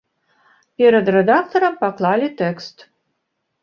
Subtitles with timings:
[0.83, 2.77] Перад рэдактарам паклалі тэкст.